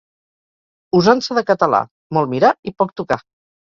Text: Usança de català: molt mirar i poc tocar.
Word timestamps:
Usança 1.01 1.39
de 1.41 1.45
català: 1.51 1.85
molt 2.19 2.35
mirar 2.37 2.55
i 2.75 2.79
poc 2.83 3.01
tocar. 3.01 3.25